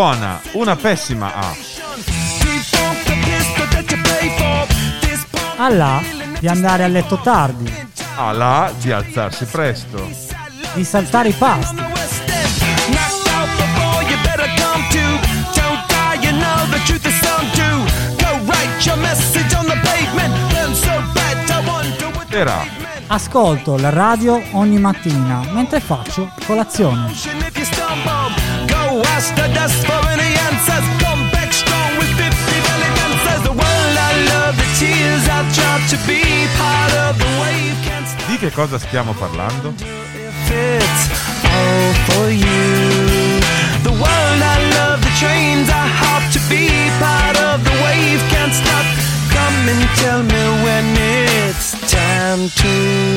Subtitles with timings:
[0.00, 1.54] buona, una pessima A.
[5.58, 6.00] Alla
[6.38, 7.70] di andare a letto tardi,
[8.16, 10.08] A la di alzarsi presto.
[10.72, 11.82] di saltare i pasti,
[22.30, 22.64] Era.
[23.08, 27.39] ascolto la radio ogni mattina mentre faccio colazione.
[29.52, 30.86] Go ask the dust for any answers.
[31.02, 33.42] Come back strong with 50 belly dancers.
[33.44, 36.22] The world I love, the tears I tried to be
[36.56, 37.76] part of the wave.
[37.84, 39.74] Can't stop Di che cosa stiamo parlando?
[39.78, 41.10] if it's
[41.44, 43.40] all for you.
[43.82, 48.20] The world I love, the trains I hop to be part of the wave.
[48.30, 48.86] Can't stop.
[49.30, 53.09] Come and tell me when it's time to.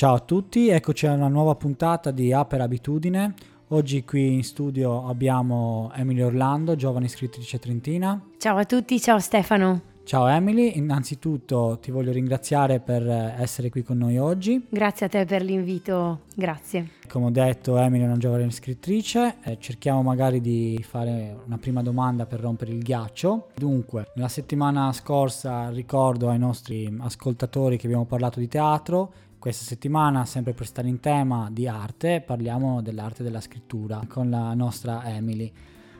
[0.00, 3.34] Ciao a tutti, eccoci a una nuova puntata di A per Abitudine.
[3.68, 8.18] Oggi qui in studio abbiamo Emily Orlando, giovane scrittrice trentina.
[8.38, 9.82] Ciao a tutti, ciao Stefano.
[10.04, 14.66] Ciao Emily, innanzitutto ti voglio ringraziare per essere qui con noi oggi.
[14.70, 16.92] Grazie a te per l'invito, grazie.
[17.06, 21.82] Come ho detto, Emily è una giovane scrittrice e cerchiamo magari di fare una prima
[21.82, 23.48] domanda per rompere il ghiaccio.
[23.54, 29.12] Dunque, la settimana scorsa ricordo ai nostri ascoltatori che abbiamo parlato di teatro.
[29.40, 34.52] Questa settimana, sempre per stare in tema di arte, parliamo dell'arte della scrittura con la
[34.52, 35.50] nostra Emily.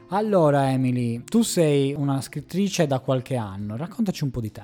[0.09, 4.61] Allora Emily, tu sei una scrittrice da qualche anno, raccontaci un po' di te.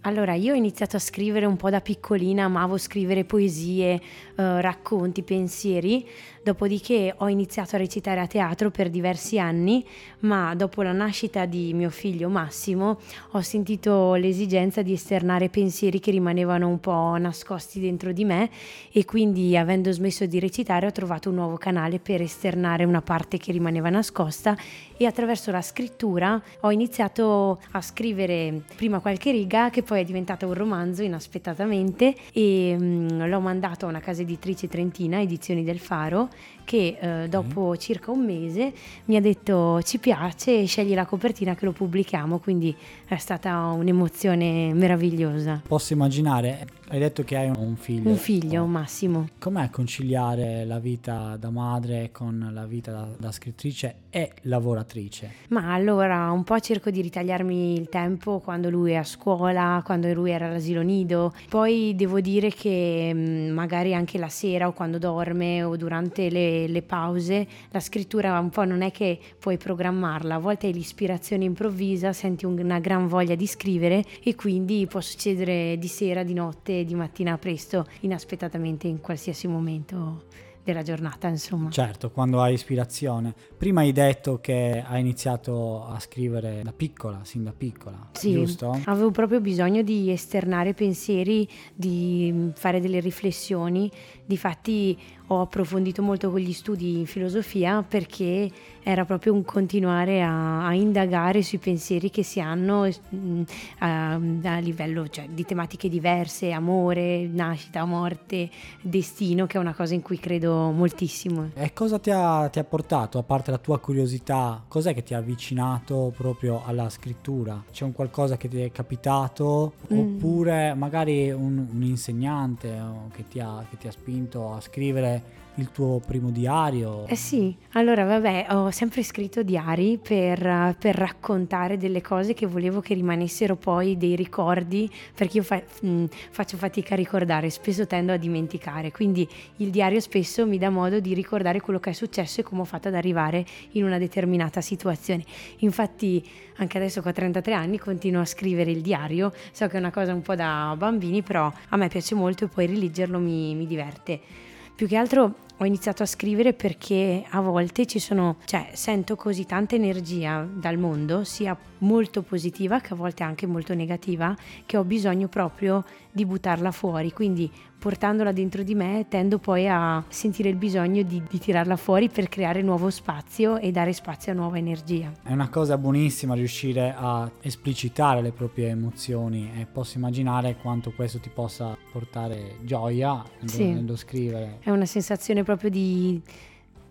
[0.00, 4.00] Allora, io ho iniziato a scrivere un po' da piccolina, amavo scrivere poesie,
[4.34, 6.04] eh, racconti, pensieri,
[6.42, 9.84] dopodiché ho iniziato a recitare a teatro per diversi anni,
[10.20, 12.98] ma dopo la nascita di mio figlio Massimo
[13.32, 18.50] ho sentito l'esigenza di esternare pensieri che rimanevano un po' nascosti dentro di me
[18.90, 23.38] e quindi avendo smesso di recitare ho trovato un nuovo canale per esternare una parte
[23.38, 24.56] che rimaneva nascosta
[24.96, 30.46] e attraverso la scrittura ho iniziato a scrivere prima qualche riga che poi è diventata
[30.46, 36.28] un romanzo inaspettatamente e mm, l'ho mandato a una casa editrice trentina, Edizioni del Faro,
[36.64, 38.72] che eh, dopo circa un mese
[39.06, 42.74] mi ha detto ci piace, scegli la copertina che lo pubblichiamo, quindi
[43.06, 45.62] è stata un'emozione meravigliosa.
[45.66, 48.10] Posso immaginare, hai detto che hai un figlio.
[48.10, 48.66] Un figlio, Oh.
[48.66, 49.28] Massimo.
[49.38, 55.30] Com'è conciliare la vita da madre con la vita da, da scrittrice e lavoratrice?
[55.48, 60.12] Ma allora un po' cerco di ritagliarmi il tempo quando lui è a scuola, quando
[60.12, 61.32] lui era all'asilo nido.
[61.48, 66.66] Poi devo dire che mh, magari anche la sera o quando dorme o durante le,
[66.68, 71.44] le pause, la scrittura un po' non è che puoi programmarla, a volte hai l'ispirazione
[71.44, 76.34] improvvisa, senti un- una gran voglia di scrivere e quindi può succedere di sera, di
[76.34, 80.24] notte, di mattina presto, inaspettatamente in qualsiasi momento
[80.64, 81.70] della giornata, insomma.
[81.70, 83.34] Certo, quando hai ispirazione.
[83.56, 88.78] Prima hai detto che hai iniziato a scrivere da piccola, sin da piccola, Sì, giusto?
[88.84, 93.90] avevo proprio bisogno di esternare pensieri, di mm, fare delle riflessioni.
[94.32, 98.50] Difatti ho approfondito molto con gli studi in filosofia perché
[98.82, 103.42] era proprio un continuare a, a indagare sui pensieri che si hanno mm,
[103.78, 108.50] a, a livello cioè, di tematiche diverse, amore, nascita, morte,
[108.80, 111.50] destino, che è una cosa in cui credo moltissimo.
[111.54, 115.14] E cosa ti ha, ti ha portato, a parte la tua curiosità, cos'è che ti
[115.14, 117.62] ha avvicinato proprio alla scrittura?
[117.70, 119.98] C'è un qualcosa che ti è capitato Mm.
[119.98, 122.80] oppure magari un, un insegnante
[123.12, 124.21] che, ti ha, che ti ha spinto
[124.54, 125.22] a scrivere
[125.56, 127.06] il tuo primo diario?
[127.06, 132.80] Eh sì, allora vabbè, ho sempre scritto diari per, per raccontare delle cose che volevo
[132.80, 138.12] che rimanessero poi dei ricordi, perché io fa- mh, faccio fatica a ricordare, spesso tendo
[138.12, 142.40] a dimenticare, quindi il diario spesso mi dà modo di ricordare quello che è successo
[142.40, 145.24] e come ho fatto ad arrivare in una determinata situazione.
[145.58, 146.24] Infatti
[146.56, 149.90] anche adesso che ho 33 anni continuo a scrivere il diario, so che è una
[149.90, 153.66] cosa un po' da bambini, però a me piace molto e poi rileggerlo mi, mi
[153.66, 154.50] diverte.
[154.74, 159.46] Più che altro ho iniziato a scrivere perché a volte ci sono, cioè sento così
[159.46, 164.36] tanta energia dal mondo, sia molto positiva che a volte anche molto negativa,
[164.66, 167.12] che ho bisogno proprio di buttarla fuori.
[167.12, 167.48] Quindi
[167.82, 172.28] portandola dentro di me tendo poi a sentire il bisogno di, di tirarla fuori per
[172.28, 175.10] creare nuovo spazio e dare spazio a nuova energia.
[175.20, 181.18] È una cosa buonissima riuscire a esplicitare le proprie emozioni e posso immaginare quanto questo
[181.18, 183.72] ti possa portare gioia Sì.
[183.72, 184.58] nello scrivere.
[184.60, 186.22] È una sensazione proprio di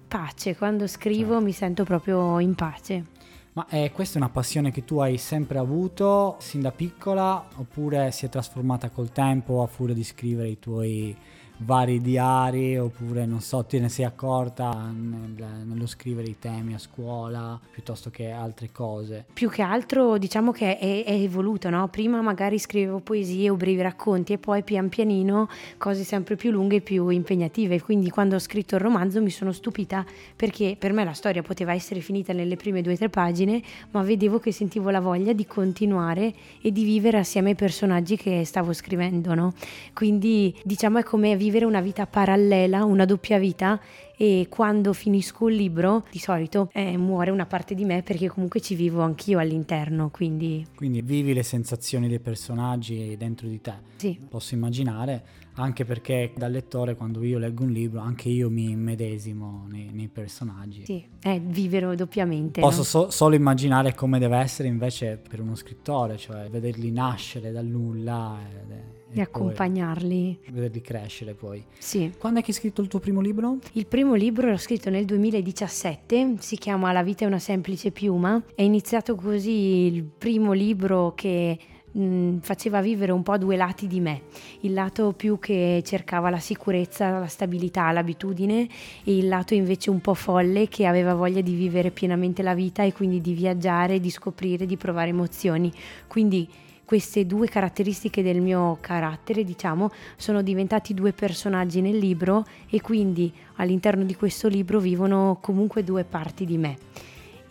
[0.09, 0.57] pace.
[0.57, 1.43] Quando scrivo Certo.
[1.45, 3.05] mi sento proprio in pace.
[3.53, 8.11] Ma eh, questa è una passione che tu hai sempre avuto sin da piccola oppure
[8.11, 11.13] si è trasformata col tempo a furia di scrivere i tuoi
[11.63, 16.79] vari diari oppure non so te ne sei accorta nel- nello scrivere i temi a
[16.79, 19.25] scuola piuttosto che altre cose?
[19.31, 21.87] Più che altro diciamo che è, è evoluto, no?
[21.87, 25.47] Prima magari scrivevo poesie o brevi racconti e poi pian pianino
[25.77, 27.79] cose sempre più lunghe e più impegnative.
[27.81, 30.03] Quindi quando ho scritto il romanzo mi sono stupita
[30.35, 33.61] perché per me la storia poteva essere finita nelle prime due o tre pagine,
[33.91, 38.43] ma vedevo che sentivo la voglia di continuare e di vivere assieme ai personaggi che
[38.45, 39.53] stavo scrivendo, no?
[39.93, 43.79] Quindi diciamo è come vivere una vita parallela, una doppia vita
[44.17, 48.61] e quando finisco un libro di solito eh, muore una parte di me perché comunque
[48.61, 53.73] ci vivo anch'io all'interno, quindi Quindi vivi le sensazioni dei personaggi dentro di te.
[53.95, 54.19] sì.
[54.29, 55.23] Posso immaginare,
[55.55, 60.07] anche perché da lettore quando io leggo un libro anche io mi medesimo nei, nei
[60.07, 60.85] personaggi.
[60.85, 62.61] Sì, è vivere doppiamente.
[62.61, 62.83] Posso no?
[62.83, 68.37] so- solo immaginare come deve essere invece per uno scrittore, cioè vederli nascere dal nulla
[68.39, 70.39] e, e Poi accompagnarli.
[70.49, 71.63] vederli crescere poi.
[71.77, 72.11] Sì.
[72.17, 73.57] Quando è che hai scritto il tuo primo libro?
[73.73, 78.41] Il primo libro l'ho scritto nel 2017, si chiama La vita è una semplice piuma.
[78.55, 81.57] È iniziato così il primo libro che
[81.91, 84.23] mh, faceva vivere un po' due lati di me,
[84.61, 88.67] il lato più che cercava la sicurezza, la stabilità, l'abitudine
[89.03, 92.83] e il lato invece un po' folle che aveva voglia di vivere pienamente la vita
[92.83, 95.71] e quindi di viaggiare, di scoprire, di provare emozioni.
[96.07, 96.47] Quindi
[96.91, 103.31] queste due caratteristiche del mio carattere, diciamo, sono diventati due personaggi nel libro e quindi
[103.55, 106.77] all'interno di questo libro vivono comunque due parti di me.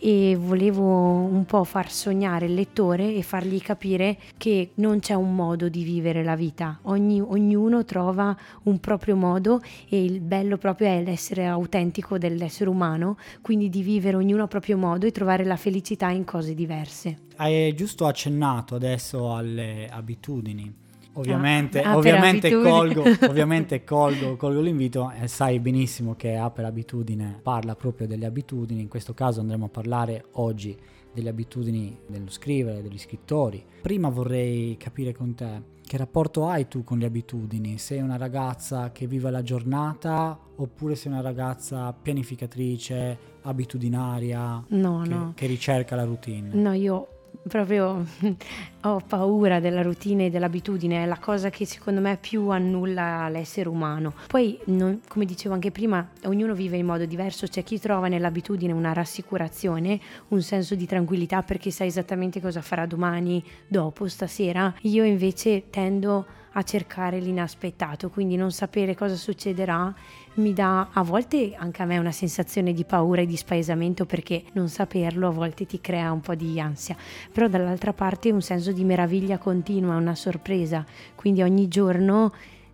[0.03, 5.35] E volevo un po' far sognare il lettore e fargli capire che non c'è un
[5.35, 10.87] modo di vivere la vita, Ogni- ognuno trova un proprio modo e il bello proprio
[10.87, 15.55] è l'essere autentico dell'essere umano, quindi di vivere ognuno a proprio modo e trovare la
[15.55, 17.19] felicità in cose diverse.
[17.35, 20.80] Hai giusto accennato adesso alle abitudini.
[21.13, 27.39] Ovviamente, Ah, ovviamente, colgo, ovviamente colgo, colgo l'invito e sai benissimo che A per abitudine
[27.43, 30.77] parla proprio delle abitudini, in questo caso andremo a parlare oggi
[31.13, 33.61] delle abitudini dello scrivere, degli scrittori.
[33.81, 37.77] Prima vorrei capire con te che rapporto hai tu con le abitudini?
[37.77, 45.09] Sei una ragazza che vive la giornata oppure sei una ragazza pianificatrice, abitudinaria, No, che,
[45.09, 45.31] no.
[45.35, 46.49] che ricerca la routine?
[46.53, 47.07] No, io
[47.47, 48.05] proprio
[48.83, 53.69] ho paura della routine e dell'abitudine, è la cosa che secondo me più annulla l'essere
[53.69, 54.13] umano.
[54.27, 58.73] Poi, non- come dicevo anche prima, ognuno vive in modo diverso, c'è chi trova nell'abitudine
[58.73, 59.99] una rassicurazione,
[60.29, 64.73] un senso di tranquillità perché sa esattamente cosa farà domani, dopo, stasera.
[64.81, 69.93] Io invece tendo a cercare l'inaspettato, quindi non sapere cosa succederà
[70.35, 74.43] mi dà a volte anche a me una sensazione di paura e di spaesamento perché
[74.53, 76.95] non saperlo a volte ti crea un po' di ansia,
[77.31, 80.85] però dall'altra parte un senso di meraviglia continua, una sorpresa,
[81.15, 82.31] quindi ogni giorno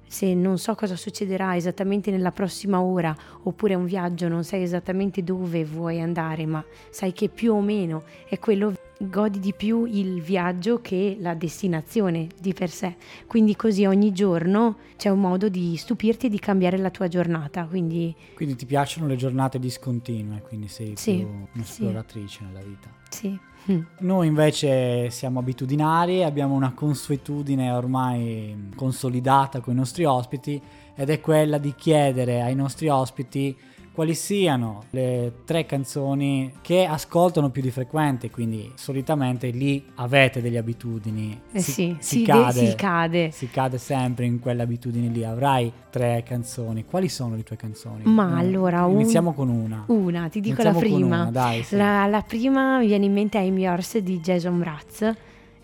[0.07, 5.23] se non so cosa succederà esattamente nella prossima ora oppure un viaggio non sai esattamente
[5.23, 10.21] dove vuoi andare ma sai che più o meno è quello godi di più il
[10.21, 12.95] viaggio che la destinazione di per sé
[13.27, 17.65] quindi così ogni giorno c'è un modo di stupirti e di cambiare la tua giornata
[17.65, 21.47] quindi Quindi ti piacciono le giornate discontinue, quindi sei Sì, più sì.
[21.53, 22.89] un'esploratrice nella vita.
[23.09, 23.37] sì
[23.69, 23.81] Mm.
[23.99, 30.61] Noi invece siamo abitudinari, abbiamo una consuetudine ormai consolidata con i nostri ospiti
[30.95, 33.55] ed è quella di chiedere ai nostri ospiti
[33.97, 40.59] quali siano le tre canzoni che ascoltano più di frequente, quindi solitamente lì avete delle
[40.59, 41.41] abitudini.
[41.51, 43.31] Eh si, sì, si si de- cade, si cade.
[43.31, 46.85] si cade sempre in quelle abitudini lì, avrai tre canzoni.
[46.85, 48.03] Quali sono le tue canzoni?
[48.03, 49.85] Ma Eh, allora, un- iniziamo con una.
[49.87, 51.75] una ti dico Iniziamo la prima una, dai, sì.
[51.75, 54.63] la, la prima mi viene in mente I'm Yours di Jason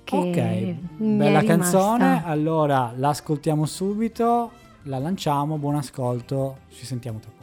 [0.03, 2.23] che Ok, bella canzone.
[2.25, 4.49] Allora l'ascoltiamo subito,
[4.85, 5.59] la lanciamo.
[5.59, 7.42] Buon ascolto, ci sentiamo tra poco.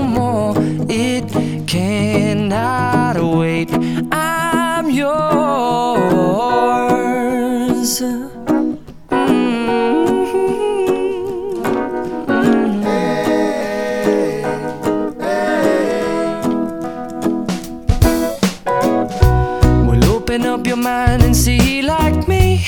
[2.51, 3.71] cannot wait.
[4.11, 5.21] I'm yours.
[8.01, 9.47] Mm-hmm.
[20.67, 22.65] your mind and see like me.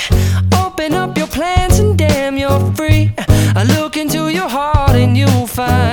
[0.61, 3.13] Open up your plans and damn, you're free.
[3.55, 5.92] I look into your heart and you'll find.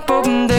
[0.00, 0.51] pop open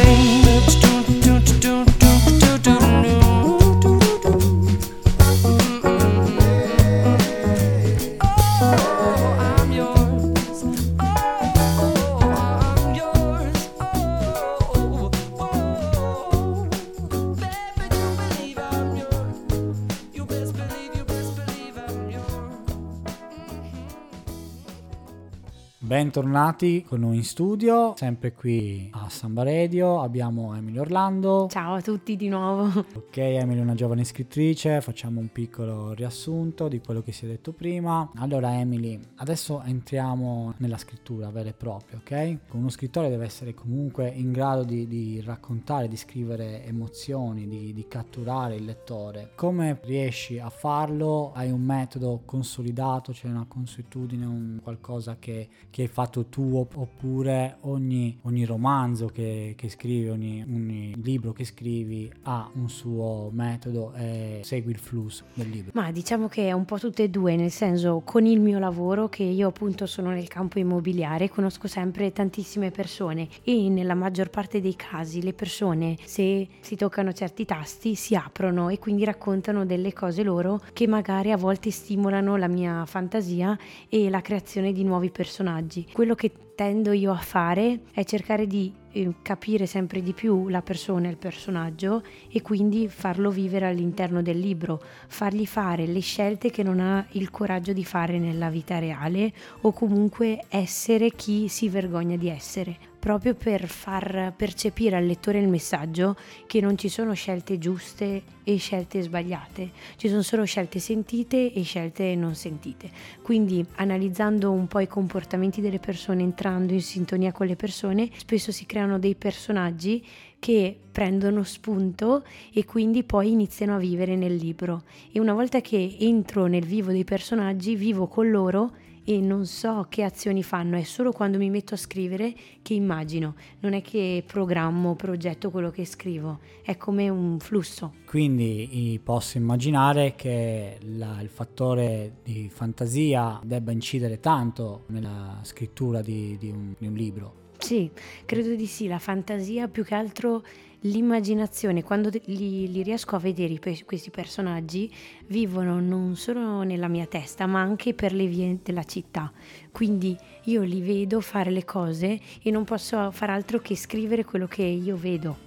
[25.94, 31.46] Bentornati con noi in studio, sempre qui a Samba Radio, abbiamo Emily Orlando.
[31.52, 32.64] Ciao a tutti di nuovo.
[32.96, 37.28] Ok, Emily è una giovane scrittrice, facciamo un piccolo riassunto di quello che si è
[37.28, 38.10] detto prima.
[38.16, 42.38] Allora Emily, adesso entriamo nella scrittura vera e propria, ok?
[42.54, 47.88] Uno scrittore deve essere comunque in grado di, di raccontare, di scrivere emozioni, di, di
[47.88, 49.34] catturare il lettore.
[49.36, 51.34] Come riesci a farlo?
[51.36, 56.78] Hai un metodo consolidato, c'è una consuetudine, un qualcosa che, che hai fatto tu opp-
[56.78, 63.30] oppure ogni, ogni romanzo che, che scrivi, ogni, ogni libro che scrivi ha un suo
[63.32, 65.72] metodo e segui il flusso del libro.
[65.74, 69.10] Ma diciamo che è un po' tutte e due, nel senso con il mio lavoro
[69.10, 74.62] che io appunto sono nel campo immobiliare, conosco sempre tantissime persone e nella maggior parte
[74.62, 79.94] dei casi le persone se si toccano certi tasti si aprono e quindi raccontano delle
[79.94, 83.58] cose loro che magari a volte stimolano la mia fantasia
[83.90, 85.73] e la creazione di nuovi personaggi.
[85.92, 90.62] Quello che tendo io a fare è cercare di eh, capire sempre di più la
[90.62, 96.52] persona e il personaggio e quindi farlo vivere all'interno del libro, fargli fare le scelte
[96.52, 101.70] che non ha il coraggio di fare nella vita reale o comunque essere chi si
[101.70, 106.16] vergogna di essere, proprio per far percepire al lettore il messaggio
[106.48, 111.64] che non ci sono scelte giuste e scelte sbagliate, ci sono solo scelte sentite e
[111.64, 112.90] scelte non sentite.
[113.22, 118.54] Quindi analizzando un po' i comportamenti delle persone, entrando in sintonia con le persone, spesso
[118.54, 120.02] si creano dei personaggi
[120.40, 124.84] che prendono spunto e quindi poi iniziano a vivere nel libro.
[125.12, 128.72] E una volta che entro nel vivo dei personaggi, vivo con loro
[129.06, 133.36] e non so che azioni fanno, è solo quando mi metto a scrivere che immagino,
[133.60, 137.94] non è che programmo, progetto quello che scrivo, è come un flusso.
[138.06, 146.38] Quindi posso immaginare che la- il fattore di fantasia debba incidere tanto nella scrittura di,
[146.40, 147.42] di un, di un libro.
[147.58, 147.90] Sì,
[148.26, 150.44] credo di sì, la fantasia più che altro
[150.84, 154.92] l'immaginazione, quando li, li riesco a vedere questi personaggi,
[155.28, 159.32] vivono non solo nella mia testa, ma anche per le vie della città.
[159.72, 164.48] Quindi io li vedo fare le cose e non posso far altro che scrivere quello
[164.48, 165.38] che io vedo.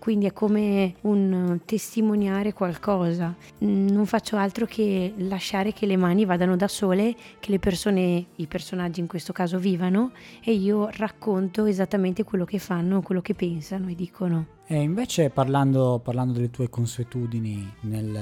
[0.00, 3.36] Quindi è come un testimoniare qualcosa.
[3.58, 8.46] Non faccio altro che lasciare che le mani vadano da sole, che le persone, i
[8.46, 13.90] personaggi in questo caso, vivano e io racconto esattamente quello che fanno, quello che pensano
[13.90, 14.46] e dicono.
[14.66, 18.18] E invece parlando, parlando delle tue consuetudini nel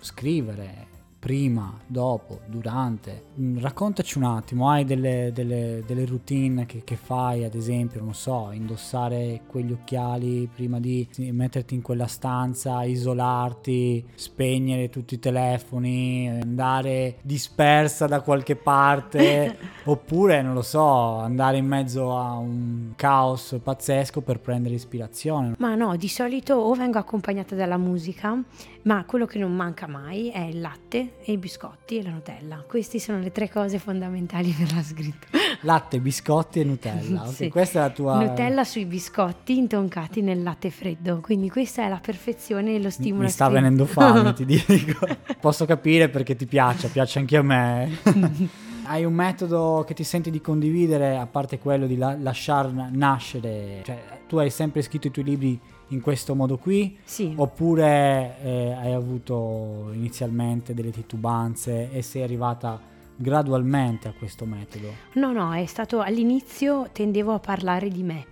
[0.00, 0.91] scrivere,
[1.22, 3.26] prima, dopo, durante.
[3.38, 8.12] Mm, Raccontaci un attimo, hai delle, delle, delle routine che, che, fai, ad esempio, non
[8.12, 16.28] so, indossare quegli occhiali prima di metterti in quella stanza, isolarti, spegnere tutti i telefoni,
[16.28, 23.60] andare dispersa da qualche parte, oppure, non lo so, andare in mezzo a un caos
[23.62, 25.54] pazzesco per prendere ispirazione.
[25.58, 28.42] Ma no, di solito o vengo accompagnata dalla musica
[28.82, 32.64] ma quello che non manca mai è il latte e i biscotti e la Nutella.
[32.66, 35.38] Queste sono le tre cose fondamentali per la scrittura.
[35.60, 37.20] Latte, biscotti e Nutella.
[37.32, 37.48] Okay, sì.
[37.48, 41.20] Questa è la tua Nutella sui biscotti intoncati nel latte freddo.
[41.20, 43.22] Quindi questa è la perfezione e lo stimolo.
[43.24, 45.06] Mi sta venendo fame, ti dico.
[45.40, 47.98] Posso capire perché ti piace, piace anche a me.
[48.84, 53.80] Hai un metodo che ti senti di condividere, a parte quello di la- lasciar nascere?
[53.84, 55.60] Cioè, tu hai sempre scritto i tuoi libri
[55.92, 56.96] in questo modo qui?
[57.04, 57.32] Sì.
[57.36, 62.80] Oppure eh, hai avuto inizialmente delle titubanze e sei arrivata
[63.14, 64.88] gradualmente a questo metodo?
[65.14, 68.26] No, no, è stato all'inizio tendevo a parlare di me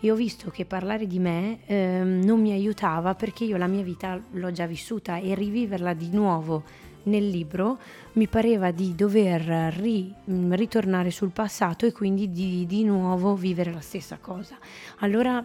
[0.00, 3.82] e ho visto che parlare di me ehm, non mi aiutava perché io la mia
[3.82, 6.62] vita l'ho già vissuta e riviverla di nuovo
[7.04, 7.78] nel libro
[8.14, 10.12] mi pareva di dover ri,
[10.50, 14.56] ritornare sul passato e quindi di, di nuovo vivere la stessa cosa.
[14.98, 15.44] Allora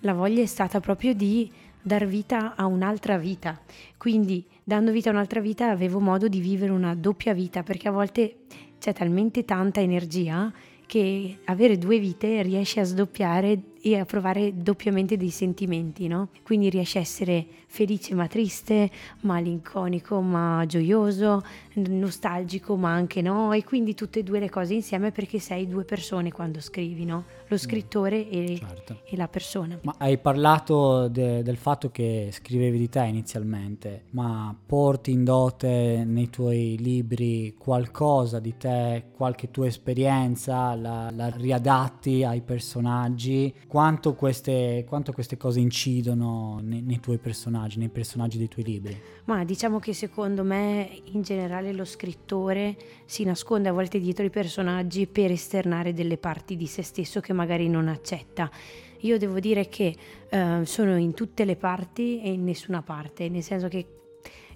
[0.00, 3.60] la voglia è stata proprio di dar vita a un'altra vita.
[3.96, 7.92] Quindi, dando vita a un'altra vita, avevo modo di vivere una doppia vita, perché a
[7.92, 8.36] volte
[8.78, 10.52] c'è talmente tanta energia
[10.86, 16.28] che avere due vite riesce a sdoppiare e a provare doppiamente dei sentimenti, no?
[16.42, 21.42] Quindi riesce a essere felice ma triste, malinconico ma gioioso,
[21.74, 25.84] nostalgico ma anche no, e quindi tutte e due le cose insieme perché sei due
[25.84, 27.24] persone quando scrivi, no?
[27.48, 27.58] Lo mm.
[27.58, 29.00] scrittore e, certo.
[29.04, 29.78] e la persona.
[29.82, 36.04] Ma hai parlato de, del fatto che scrivevi di te inizialmente, ma porti in dote
[36.06, 43.54] nei tuoi libri qualcosa di te, qualche tua esperienza, la, la riadatti ai personaggi?
[43.68, 48.98] Quanto queste, quanto queste cose incidono nei, nei, tuoi personaggi, nei personaggi dei tuoi libri?
[49.26, 54.30] Ma diciamo che secondo me in generale lo scrittore si nasconde a volte dietro i
[54.30, 58.50] personaggi per esternare delle parti di se stesso che magari non accetta.
[59.02, 59.94] Io devo dire che
[60.28, 63.97] eh, sono in tutte le parti e in nessuna parte, nel senso che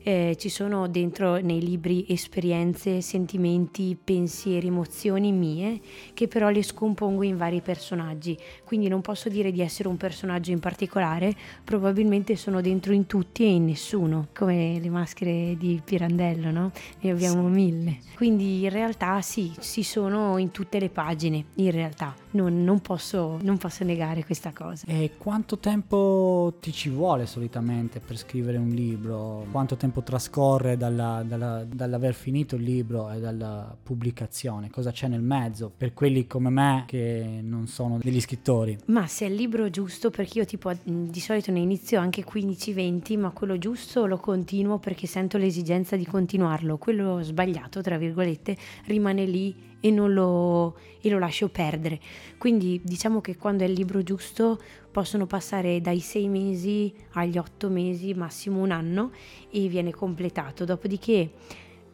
[0.03, 5.81] eh, ci sono dentro nei libri esperienze, sentimenti, pensieri, emozioni mie
[6.15, 8.37] che però le scompongo in vari personaggi.
[8.65, 11.35] Quindi non posso dire di essere un personaggio in particolare,
[11.65, 16.73] probabilmente sono dentro in tutti e in nessuno, come le maschere di Pirandello, no?
[17.01, 17.55] Ne abbiamo sì.
[17.55, 17.99] mille.
[18.15, 22.22] Quindi in realtà sì, ci sono in tutte le pagine, in realtà.
[22.33, 24.85] Non, non, posso, non posso negare questa cosa.
[24.87, 29.47] E quanto tempo ti ci vuole solitamente per scrivere un libro?
[29.51, 34.71] Quanto tempo trascorre dalla, dalla, dall'aver finito il libro e dalla pubblicazione?
[34.71, 38.79] Cosa c'è nel mezzo per quelli come me che non sono degli scrittori?
[38.87, 43.19] Ma se è il libro giusto, perché io tipo di solito ne inizio anche 15-20,
[43.19, 46.79] ma quello giusto lo continuo perché sento l'esigenza di continuarlo.
[46.79, 52.01] Quello sbagliato, tra virgolette, rimane lì e non lo, e lo lascio perdere.
[52.39, 57.69] Quindi diciamo che quando è il libro giusto possono passare dai sei mesi agli otto
[57.69, 59.11] mesi, massimo un anno,
[59.51, 60.65] e viene completato.
[60.65, 61.33] Dopodiché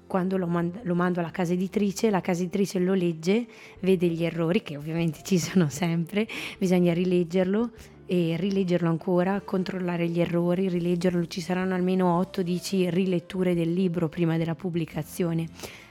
[0.07, 3.47] quando lo, mand- lo, mando alla casa editrice, la casa editrice lo legge,
[3.81, 7.71] vede gli errori, che ovviamente ci sono sempre, bisogna rileggerlo
[8.05, 14.37] e rileggerlo ancora, controllare gli errori, rileggerlo, ci saranno almeno 8-10 riletture del libro prima
[14.37, 15.47] della pubblicazione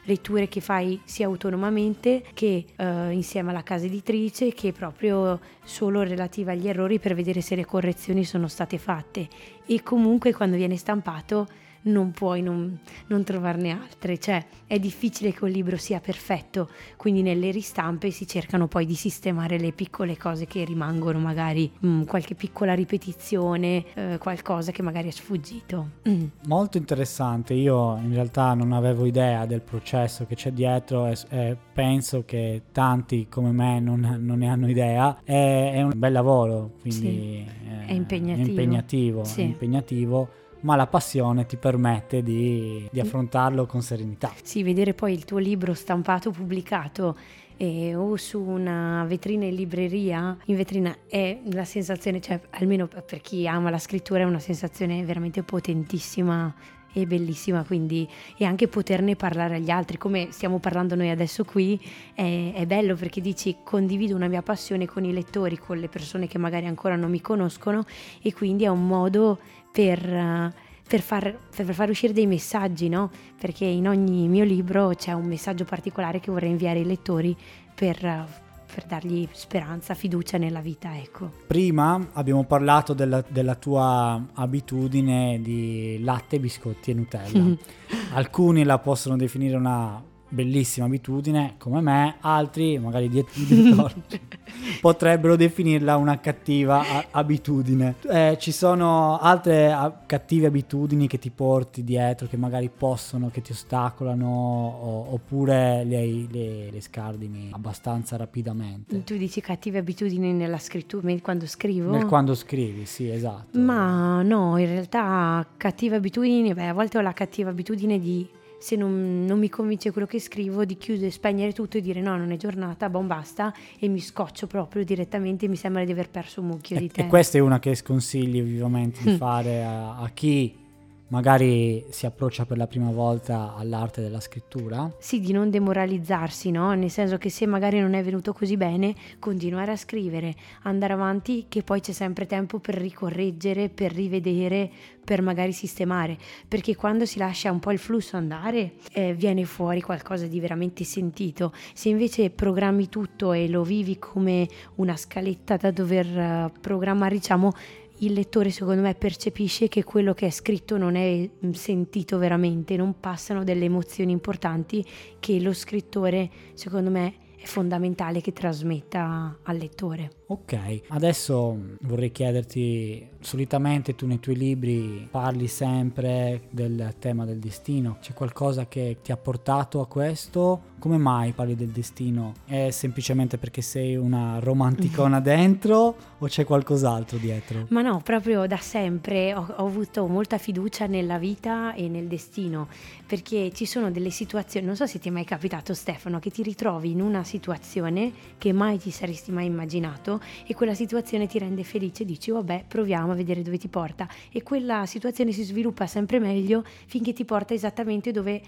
[0.07, 6.53] letture che fai sia autonomamente che eh, insieme alla casa editrice che proprio solo relative
[6.53, 9.27] agli errori per vedere se le correzioni sono state fatte.
[9.65, 11.47] E comunque quando viene stampato
[11.87, 17.21] non puoi non, non trovarne altre, cioè è difficile che un libro sia perfetto, quindi
[17.21, 22.35] nelle ristampe si cercano poi di sistemare le piccole cose che rimangono, magari mh, qualche
[22.35, 25.89] piccola ripetizione, eh, qualcosa che magari è sfuggito.
[26.07, 26.25] Mm.
[26.47, 31.57] Molto interessante, io in realtà non avevo idea del processo che c'è dietro e, e
[31.73, 36.71] penso che tanti come me non, non ne hanno idea, è, è, un bel lavoro,
[36.81, 38.45] quindi sì, è, è impegnativo.
[38.45, 39.41] È impegnativo, Sì.
[39.41, 40.29] è impegnativo
[40.61, 44.31] ma la passione ti permette di, di affrontarlo con serenità.
[44.43, 47.15] Sì, vedere poi il tuo libro stampato, pubblicato
[47.57, 53.21] eh, o su una vetrina in libreria, in vetrina è la sensazione, cioè almeno per
[53.21, 56.53] chi ama la scrittura è una sensazione veramente potentissima
[57.01, 58.07] e bellissima, quindi
[58.37, 61.79] e anche poterne parlare agli altri, come stiamo parlando noi adesso qui,
[62.13, 66.27] è, è bello perché dici condivido una mia passione con i lettori, con le persone
[66.27, 67.85] che magari ancora non mi conoscono
[68.21, 69.37] e quindi è un modo
[69.71, 70.53] per,
[70.87, 73.11] per, far, per, far, uscire dei messaggi, no?
[73.39, 77.35] Perché in ogni mio libro c'è un messaggio particolare che vorrei inviare ai lettori
[77.75, 81.31] per, per dargli speranza, fiducia nella vita, ecco.
[81.47, 87.55] Prima abbiamo parlato della, della tua abitudine di latte, biscotti e Nutella.
[88.13, 93.89] Alcuni la possono definire una bellissima abitudine come me, altri magari dietro
[94.81, 97.95] potrebbero definirla una cattiva a- abitudine.
[98.09, 103.41] Eh, ci sono altre a- cattive abitudini che ti porti dietro, che magari possono, che
[103.41, 109.03] ti ostacolano, o- oppure le, le, le, scardini abbastanza rapidamente.
[109.03, 111.91] Tu dici cattive abitudini nella scrittura, quando scrivo?
[111.91, 113.57] Nel quando scrivi, sì, esatto.
[113.59, 118.27] Ma no, in realtà cattive abitudini, beh, a volte ho la cattiva abitudine di
[118.59, 122.17] se non, non, mi convince quello che scrivo, di chiudere, spegnere tutto e dire no,
[122.17, 126.41] non è giornata, bon basta, e mi scoccio proprio direttamente, mi sembra di aver perso
[126.41, 127.07] un mucchio e, di tempo.
[127.07, 130.65] E questa è una che sconsigli vivamente di fare a, a chi
[131.09, 134.91] magari si approccia per la prima volta all'arte della scrittura.
[134.99, 136.73] Sì, di non demoralizzarsi, no?
[136.73, 141.45] Nel senso che se magari non è venuto così bene, continuare a scrivere, andare avanti,
[141.47, 144.69] che poi c'è sempre tempo per ricorreggere, per rivedere,
[145.07, 146.17] per magari sistemare,
[146.49, 150.83] perché quando si lascia un po' il flusso andare, eh, viene fuori qualcosa di veramente
[150.83, 151.53] sentito.
[151.73, 157.53] Se invece programmi tutto e lo vivi come una scaletta da dover uh, programmare, diciamo,
[157.99, 162.99] il lettore secondo me percepisce che quello che è scritto non è sentito veramente, non
[162.99, 164.85] passano delle emozioni importanti
[165.19, 170.11] che lo scrittore secondo me è fondamentale che trasmetta al lettore.
[170.29, 177.97] Ok, adesso vorrei chiederti, solitamente tu nei tuoi libri parli sempre del tema del destino,
[178.01, 180.75] c'è qualcosa che ti ha portato a questo?
[180.79, 182.33] Come mai parli del destino?
[182.45, 187.67] È semplicemente perché sei una romanticona dentro o c'è qualcos'altro dietro?
[187.69, 192.67] Ma no, proprio da sempre ho, ho avuto molta fiducia nella vita e nel destino,
[193.07, 196.43] perché ci sono delle situazioni, non so se ti è mai capitato Stefano, che ti
[196.43, 201.63] ritrovi in una situazione che mai ti saresti mai immaginato e quella situazione ti rende
[201.63, 204.07] felice, dici vabbè proviamo a vedere dove ti porta.
[204.31, 208.41] E quella situazione si sviluppa sempre meglio finché ti porta esattamente dove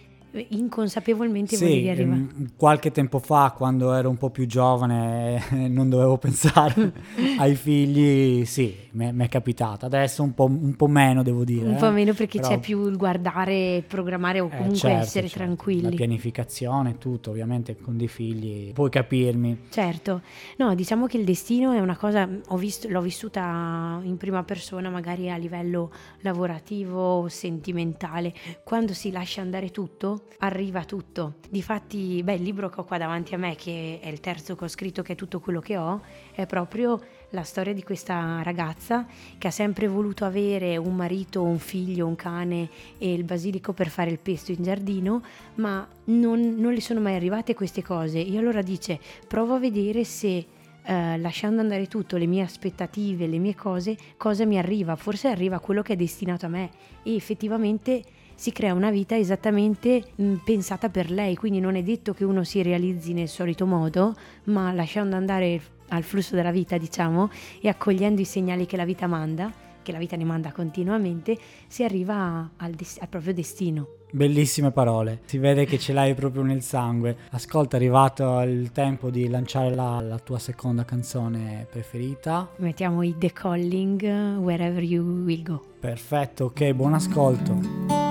[0.49, 2.27] inconsapevolmente sì, volevi arrivare.
[2.55, 6.91] Qualche tempo fa, quando ero un po' più giovane e non dovevo pensare
[7.39, 9.85] ai figli, sì, mi è capitato.
[9.85, 11.67] Adesso un po', un po', meno, devo dire.
[11.67, 11.91] Un po' eh?
[11.91, 12.51] meno perché Però...
[12.51, 15.43] c'è più il guardare, programmare o comunque eh, certo, essere certo.
[15.43, 15.81] tranquilli.
[15.89, 19.65] La pianificazione, tutto, ovviamente con dei figli puoi capirmi.
[19.69, 20.21] Certo,
[20.57, 24.89] no, diciamo che il destino è una cosa, ho visto, l'ho vissuta in prima persona,
[24.89, 28.33] magari a livello lavorativo sentimentale.
[28.63, 31.35] Quando si lascia andare tutto, arriva tutto.
[31.49, 34.63] Difatti, beh, il libro che ho qua davanti a me, che è il terzo che
[34.65, 36.01] ho scritto, che è tutto quello che ho,
[36.33, 37.01] è proprio
[37.31, 39.05] la storia di questa ragazza
[39.37, 43.89] che ha sempre voluto avere un marito, un figlio, un cane e il basilico per
[43.89, 45.21] fare il pesto in giardino,
[45.55, 48.25] ma non, non le sono mai arrivate queste cose.
[48.25, 50.45] E allora dice, provo a vedere se
[50.81, 54.95] Uh, lasciando andare tutto, le mie aspettative, le mie cose, cosa mi arriva?
[54.95, 56.71] Forse arriva quello che è destinato a me
[57.03, 58.01] e effettivamente
[58.39, 62.45] si crea una vita esattamente mh, pensata per lei, quindi non è detto che uno
[62.45, 68.21] si realizzi nel solito modo, ma lasciando andare al flusso della vita, diciamo, e accogliendo
[68.21, 69.51] i segnali che la vita manda,
[69.83, 73.87] che la vita ne manda continuamente, si arriva al, des- al proprio destino.
[74.11, 77.17] Bellissime parole, si vede che ce l'hai proprio nel sangue.
[77.31, 82.49] Ascolta, è arrivato il tempo di lanciare la, la tua seconda canzone preferita.
[82.59, 85.61] Mettiamo i The Calling, Wherever You Will Go.
[85.81, 88.08] Perfetto, ok, buon ascolto.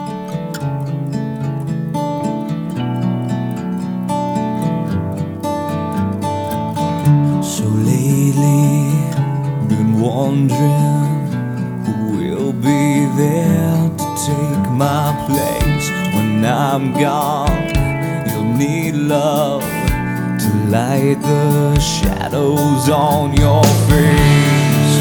[7.69, 8.91] Lately,
[9.69, 11.27] been wondering
[11.85, 17.69] who will be there to take my place when I'm gone.
[18.29, 24.97] You'll need love to light the shadows on your face.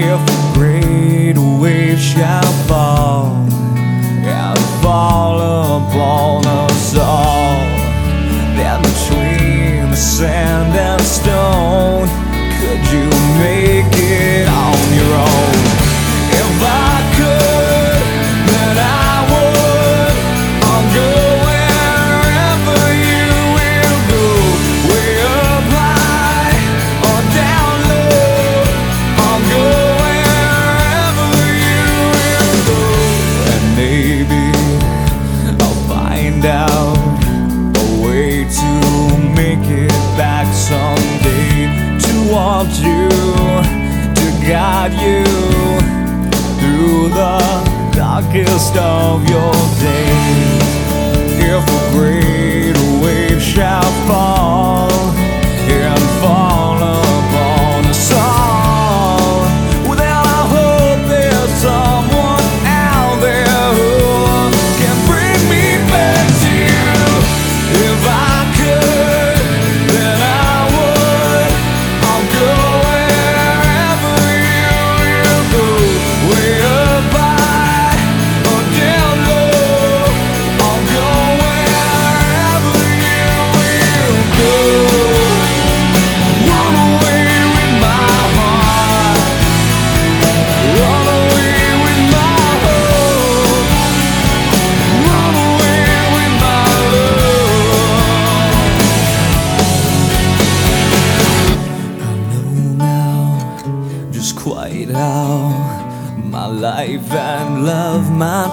[0.00, 3.26] If a great wave shall fall
[4.24, 5.87] and fall upon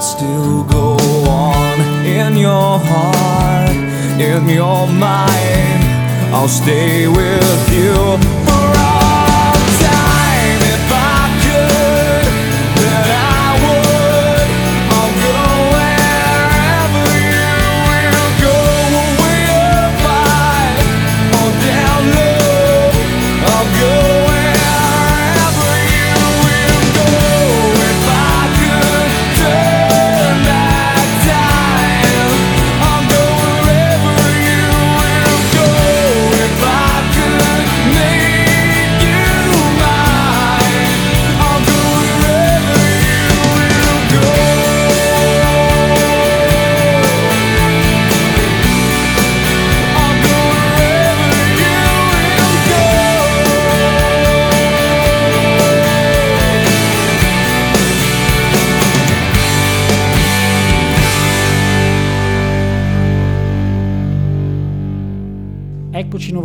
[0.05, 0.95] still go
[1.27, 3.75] on in your heart,
[4.19, 5.83] in your mind.
[6.31, 8.54] I'll stay with you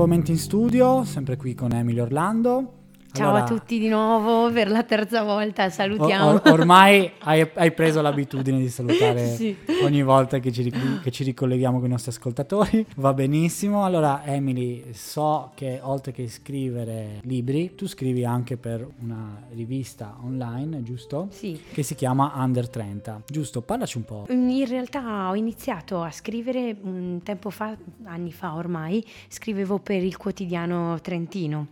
[0.00, 2.72] nuovamente in studio, sempre qui con Emily Orlando.
[3.12, 6.29] Ciao Allora, a tutti di nuovo per la terza volta, salutiamo.
[6.31, 9.57] or- ormai hai, hai preso l'abitudine di salutare Sì.
[9.83, 12.87] ogni volta che ci, che ci ricolleghiamo con i nostri ascoltatori.
[12.96, 13.85] Va benissimo.
[13.85, 20.85] Allora, Emily, so che oltre che scrivere libri, tu scrivi anche per una rivista online,
[20.85, 21.27] giusto?
[21.31, 21.61] Sì.
[21.73, 23.23] Che si chiama Under 30.
[23.27, 24.27] Giusto, parlaci un po'.
[24.29, 30.16] In realtà ho iniziato a scrivere un tempo fa, anni fa ormai, scrivevo per il
[30.16, 31.66] quotidiano Trentino.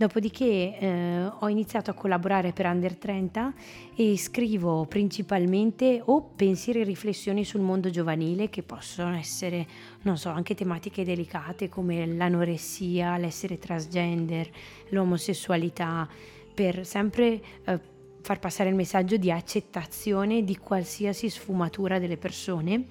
[0.00, 3.52] Dopodiché eh, ho iniziato a collaborare per Under 30
[3.94, 9.66] e scrivo principalmente o pensieri e riflessioni sul mondo giovanile che possono essere,
[10.04, 14.48] non so, anche tematiche delicate come l'anoressia, l'essere transgender,
[14.88, 16.08] l'omosessualità,
[16.54, 17.80] per sempre eh,
[18.22, 22.86] far passare il messaggio di accettazione di qualsiasi sfumatura delle persone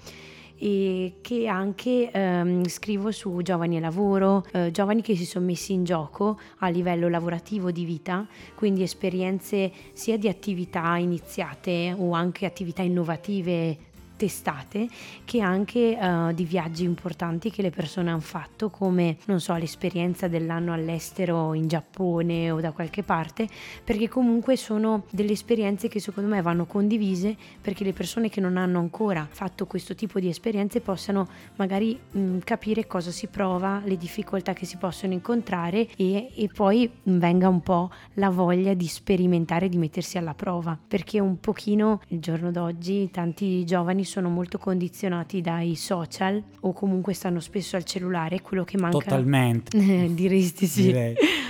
[0.60, 5.74] e che anche ehm, scrivo su giovani e lavoro, eh, giovani che si sono messi
[5.74, 12.46] in gioco a livello lavorativo di vita, quindi esperienze sia di attività iniziate o anche
[12.46, 13.88] attività innovative
[14.20, 14.90] testate
[15.24, 20.28] che anche eh, di viaggi importanti che le persone hanno fatto come non so l'esperienza
[20.28, 23.48] dell'anno all'estero in Giappone o da qualche parte
[23.82, 28.58] perché comunque sono delle esperienze che secondo me vanno condivise perché le persone che non
[28.58, 33.96] hanno ancora fatto questo tipo di esperienze possano magari mh, capire cosa si prova le
[33.96, 39.70] difficoltà che si possono incontrare e, e poi venga un po' la voglia di sperimentare
[39.70, 40.78] di mettersi alla prova.
[40.88, 47.14] Perché un pochino il giorno d'oggi tanti giovani sono molto condizionati dai social o comunque
[47.14, 49.78] stanno spesso al cellulare, quello che manca Totalmente.
[50.14, 50.84] diresti sì.
[50.84, 51.16] Direi.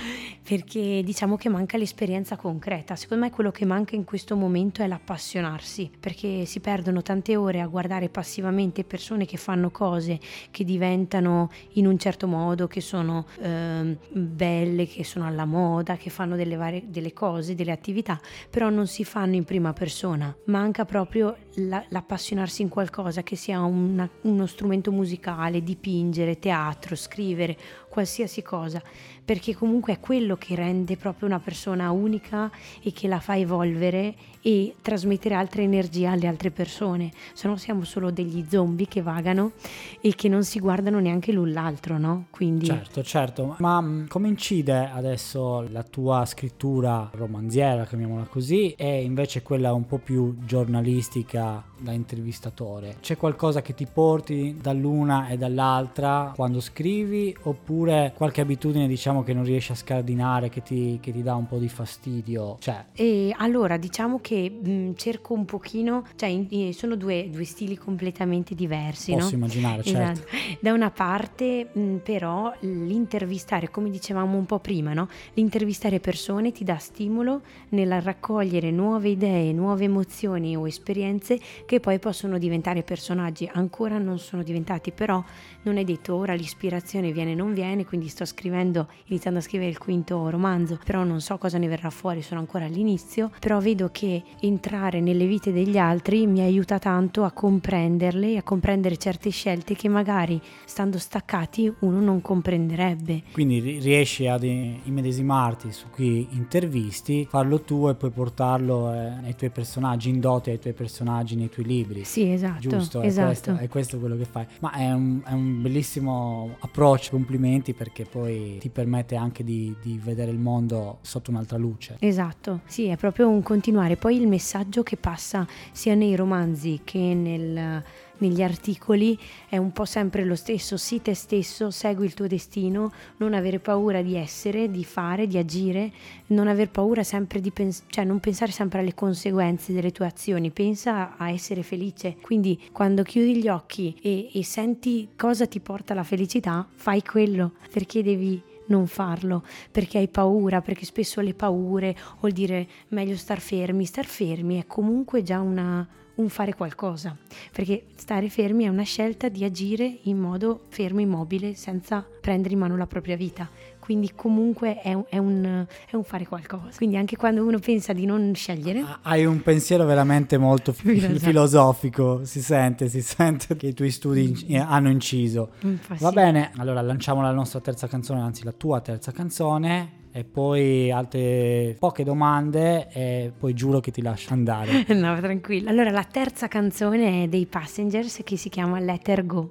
[0.50, 2.96] perché diciamo che manca l'esperienza concreta.
[2.96, 7.60] Secondo me quello che manca in questo momento è l'appassionarsi, perché si perdono tante ore
[7.60, 10.18] a guardare passivamente persone che fanno cose
[10.50, 16.10] che diventano in un certo modo, che sono eh, belle, che sono alla moda, che
[16.10, 18.20] fanno delle, varie, delle cose, delle attività,
[18.50, 20.36] però non si fanno in prima persona.
[20.46, 27.56] Manca proprio la, l'appassionarsi in qualcosa, che sia una, uno strumento musicale, dipingere, teatro, scrivere,
[27.88, 28.82] qualsiasi cosa,
[29.24, 32.50] perché comunque è quello che rende proprio una persona unica
[32.82, 37.84] e che la fa evolvere e trasmettere altre energie alle altre persone, se no siamo
[37.84, 39.52] solo degli zombie che vagano
[40.00, 42.26] e che non si guardano neanche l'un l'altro, no?
[42.30, 42.66] Quindi...
[42.66, 49.42] Certo, certo, ma mh, come incide adesso la tua scrittura romanziera, chiamiamola così, e invece
[49.42, 52.96] quella un po' più giornalistica da intervistatore?
[53.00, 59.32] C'è qualcosa che ti porti dall'una e dall'altra quando scrivi oppure qualche abitudine diciamo che
[59.32, 62.56] non riesci a scardinare, che ti, che ti dà un po' di fastidio?
[62.60, 62.86] Cioè...
[62.94, 67.76] E allora diciamo che mh, cerco un pochino, cioè in- in- sono due, due stili
[67.76, 69.36] completamente diversi, Posso no?
[69.36, 70.20] immaginare, certo.
[70.22, 70.36] Esatto.
[70.60, 75.08] Da una parte mh, però l'intervistare, come dicevamo un po' prima, no?
[75.34, 81.98] l'intervistare persone ti dà stimolo nel raccogliere nuove idee, nuove emozioni o esperienze che poi
[81.98, 83.48] possono diventare personaggi.
[83.52, 85.22] Ancora non sono diventati, però
[85.62, 89.70] non è detto ora l'ispirazione viene o non viene, quindi sto scrivendo, iniziando a scrivere
[89.70, 93.88] il quinto romanzo, però non so cosa ne verrà fuori, sono ancora all'inizio, però vedo
[93.92, 99.74] che entrare nelle vite degli altri mi aiuta tanto a comprenderle, a comprendere certe scelte
[99.74, 103.22] che magari stando staccati uno non comprenderebbe.
[103.32, 109.34] Quindi ri- riesci ad immedesimarti su chi intervisti, farlo tu e poi portarlo eh, nei
[109.34, 112.04] tuoi personaggi, in dote ai tuoi personaggi, nei tuoi libri.
[112.04, 112.68] Sì, esatto.
[112.68, 113.26] Giusto, è, esatto.
[113.26, 114.46] questo, è questo quello che fai.
[114.60, 120.00] Ma è un, è un bellissimo approccio, complimenti perché poi ti permette anche di, di
[120.02, 121.96] vedere il mondo sotto un'altra luce.
[122.00, 123.96] Esatto, sì, è proprio un continuare.
[123.96, 127.82] Poi il messaggio che passa sia nei romanzi che nel-
[128.20, 129.18] negli articoli
[129.48, 130.76] è un po' sempre lo stesso.
[130.76, 135.38] Sii te stesso, segui il tuo destino, non avere paura di essere, di fare, di
[135.38, 135.92] agire,
[136.28, 140.50] non aver paura sempre di pensare, cioè non pensare sempre alle conseguenze delle tue azioni,
[140.50, 142.16] pensa a essere felice.
[142.20, 147.52] Quindi quando chiudi gli occhi e, e senti cosa ti porta alla felicità, fai quello,
[147.70, 153.40] perché devi non farlo perché hai paura, perché spesso le paure il dire meglio star
[153.40, 155.86] fermi, star fermi è comunque già una,
[156.20, 157.16] un fare qualcosa,
[157.52, 162.60] perché stare fermi è una scelta di agire in modo fermo, immobile, senza prendere in
[162.60, 163.48] mano la propria vita.
[163.78, 166.68] Quindi comunque è un, è un- è un fare qualcosa.
[166.76, 171.00] Quindi anche quando uno pensa di non scegliere, Ha- Hai un pensiero veramente molto fi-
[171.18, 175.50] filosofico, si sente, si sente che i tuoi studi inc- eh, hanno inciso.
[175.58, 180.24] po' Va bene, allora lanciamo la nostra terza canzone, anzi la tua terza canzone e
[180.24, 184.86] poi altre poche domande e poi giuro che ti lascio andare.
[185.00, 185.70] No, tranquillo.
[185.70, 189.50] Allora, la terza canzone è dei Passengers che si chiama Let Her Go.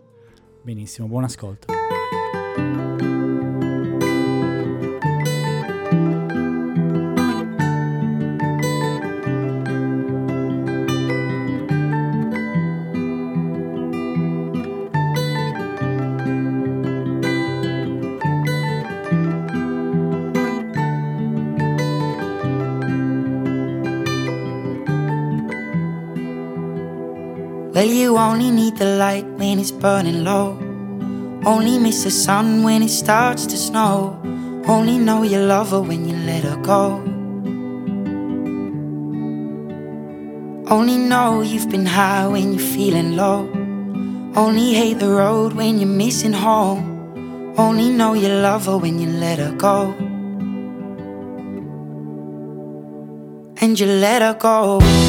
[0.62, 1.74] Benissimo, buon ascolto.
[27.80, 30.50] Well, you only need the light when it's burning low.
[31.46, 34.20] Only miss the sun when it starts to snow.
[34.68, 36.98] Only know you love her when you let her go.
[40.70, 43.48] Only know you've been high when you're feeling low.
[44.36, 46.84] Only hate the road when you're missing home.
[47.58, 49.95] Only know you love her when you let her go.
[53.62, 55.09] And you let her go.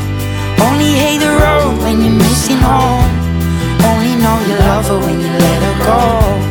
[0.65, 3.21] Only hate the road when you're missing home
[3.83, 6.50] only know you love her when you let her go.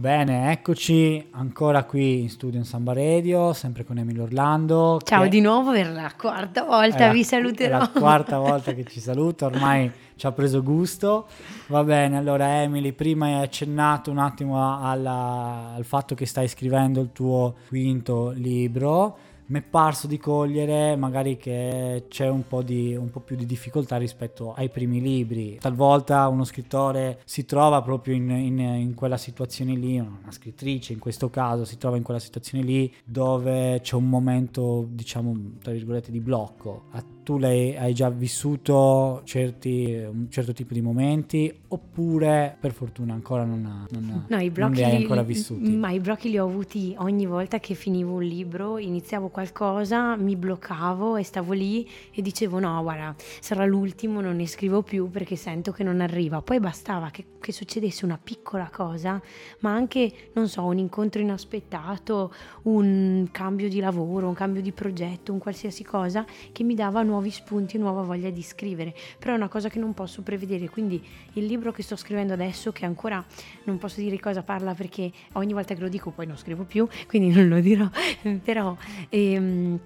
[0.00, 5.00] Bene, eccoci ancora qui in studio in Samba Radio, sempre con Emilio Orlando.
[5.02, 7.78] Ciao di nuovo per la quarta è volta, la- vi È saluterò.
[7.78, 11.26] la quarta volta che ci saluta, ormai ci ha preso gusto.
[11.66, 17.00] Va bene, allora Emily, prima hai accennato un attimo alla- al fatto che stai scrivendo
[17.00, 19.16] il tuo quinto libro.
[19.50, 23.46] Mi è parso di cogliere magari che c'è un po, di, un po' più di
[23.46, 25.58] difficoltà rispetto ai primi libri.
[25.60, 31.00] Talvolta uno scrittore si trova proprio in, in- in quella situazione lì, una scrittrice in
[31.00, 36.12] questo caso si trova in quella situazione lì dove c'è un momento, diciamo, tra virgolette,
[36.12, 36.84] di blocco.
[37.30, 43.44] Tu l'hai, hai già vissuto certi, un certo tipo di momenti oppure per fortuna ancora
[43.44, 45.70] non, ha- non, ha- No, i non li hai ancora vissuti?
[45.76, 50.34] Ma i blocchi li ho avuti ogni volta che finivo un libro, iniziavo qualcosa, mi
[50.34, 55.36] bloccavo e stavo lì e dicevo no, guarda, sarà l'ultimo, non ne scrivo più perché
[55.36, 56.42] sento che non arriva.
[56.42, 59.22] Poi bastava che, che succedesse una piccola cosa,
[59.60, 65.32] ma anche, non so, un incontro inaspettato, un cambio di lavoro, un cambio di progetto,
[65.32, 68.94] un qualsiasi cosa che mi dava nuovi spunti, nuova voglia di scrivere.
[69.18, 71.02] Però è una cosa che non posso prevedere, quindi
[71.34, 73.22] il libro che sto scrivendo adesso, che ancora
[73.64, 76.64] non posso dire di cosa parla perché ogni volta che lo dico poi non scrivo
[76.64, 77.88] più, quindi non lo dirò,
[78.42, 78.74] però
[79.10, 79.78] ehm,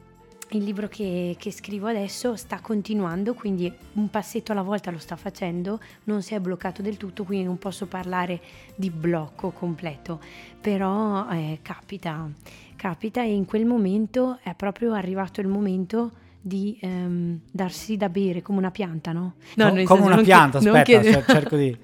[0.51, 5.16] il libro che, che scrivo adesso sta continuando, quindi un passetto alla volta lo sta
[5.16, 8.41] facendo, non si è bloccato del tutto, quindi non posso parlare
[8.76, 10.20] di blocco completo,
[10.61, 12.30] però eh, capita,
[12.76, 18.42] capita e in quel momento è proprio arrivato il momento di ehm, darsi da bere
[18.42, 19.34] come una pianta, no?
[19.68, 21.76] Co- nel come senso, una pianta, che- aspetta, che- cer- cerco, di,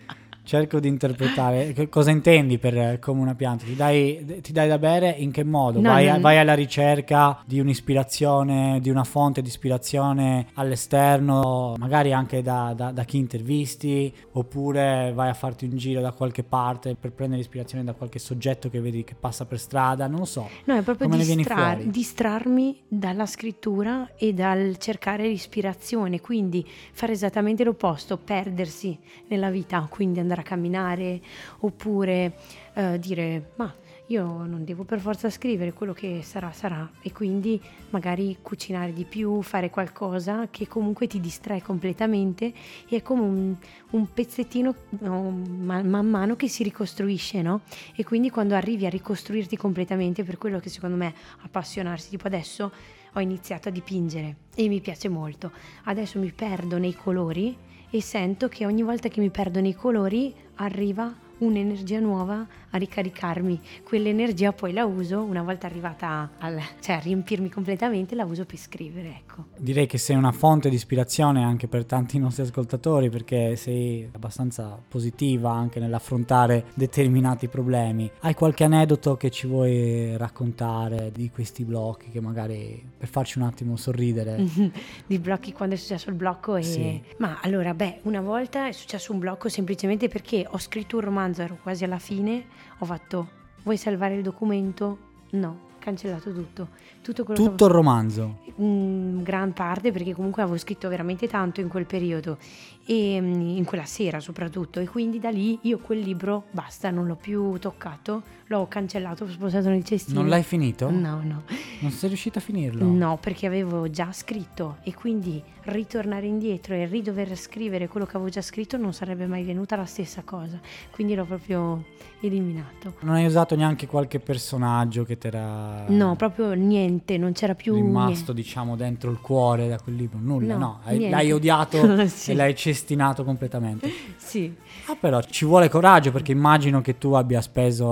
[0.51, 1.73] cerco di interpretare.
[1.73, 3.65] Che cosa intendi per eh, come una pianta?
[3.65, 5.81] Ti dai, ti dai da bere in che modo?
[5.81, 12.13] No, vai, non- vai alla ricerca di un'ispirazione, di una fonte di ispirazione all'esterno, magari
[12.13, 16.97] anche da, da- da chi intervisti, oppure vai a farti un giro da qualche parte
[16.97, 20.49] per prendere ispirazione da qualche soggetto che vedi che passa per strada, non lo so.
[20.65, 28.17] No, è proprio distrar- distrarmi dalla scrittura e dal cercare l'ispirazione, quindi fare esattamente l'opposto,
[28.17, 28.99] perdersi
[29.29, 31.21] nella vita, quindi andare camminare
[31.61, 32.35] oppure
[32.75, 33.75] eh, dire ma
[34.11, 37.61] io non devo per forza scrivere, quello che sarà sarà e quindi
[37.91, 42.53] magari cucinare di più, fare qualcosa che comunque ti distrae completamente
[42.89, 43.57] e è come un,
[43.91, 47.61] un pezzettino no, man, man mano che si ricostruisce, no?
[47.95, 52.73] E quindi quando arrivi a ricostruirti completamente, per quello che secondo me appassionarsi, tipo adesso
[53.13, 55.53] ho iniziato a dipingere e mi piace molto.
[55.85, 57.57] Adesso mi perdo nei colori
[57.91, 63.61] e sento che ogni volta che mi perdono i colori arriva un'energia nuova a ricaricarmi.
[63.83, 68.59] Quell'energia poi la uso una volta arrivata al, cioè a riempirmi completamente, la uso per
[68.59, 69.47] scrivere, ecco.
[69.59, 74.79] Direi che sei una fonte di ispirazione anche per tanti nostri ascoltatori perché sei abbastanza
[74.89, 78.11] positiva anche nell'affrontare determinati problemi.
[78.21, 83.45] Hai qualche aneddoto che ci vuoi raccontare di questi blocchi che magari per farci un
[83.45, 84.45] attimo sorridere?
[85.07, 86.63] di blocchi quando è successo il blocco e...
[86.63, 87.03] Sì.
[87.19, 91.43] Ma allora, beh, una volta è successo un blocco semplicemente perché ho scritto un romanzo,
[91.43, 92.45] ero quasi alla fine,
[92.79, 93.29] ho fatto,
[93.63, 94.99] vuoi salvare il documento?
[95.33, 96.69] No, cancellato tutto.
[97.03, 98.23] Tutto quello Tutto il romanzo.
[98.23, 98.49] avevo...
[98.61, 102.37] Mm, gran parte perché comunque avevo scritto veramente tanto in quel periodo
[102.85, 107.07] e mm, in quella sera soprattutto e quindi da lì io quel libro basta, non
[107.07, 110.21] l'ho più toccato, l'ho cancellato, l'ho spostato nel cestino.
[110.21, 110.91] Non l'hai finito?
[110.91, 111.45] No, no.
[111.81, 112.85] Non sei riuscita a finirlo?
[112.85, 118.31] No, perché avevo già scritto e quindi ritornare indietro e ridover scrivere quello che avevo
[118.31, 120.59] già scritto non sarebbe mai venuta la stessa cosa.
[120.91, 121.85] Quindi l'ho proprio
[122.21, 122.95] eliminato.
[123.01, 127.75] Non hai usato neanche qualche personaggio che ti era No, proprio niente, non c'era più
[127.75, 130.19] rimasto, diciamo, dentro il cuore da quel libro?
[130.21, 130.81] Nulla, No, no.
[130.85, 131.17] Hai- niente.
[131.17, 132.33] l'hai odiato Sì.
[132.33, 133.87] e l'hai cestinato completamente.
[133.87, 134.15] niente.
[134.19, 134.55] Sì.
[134.87, 137.87] Ah, però ci vuole coraggio perché immagino che tu abbia speso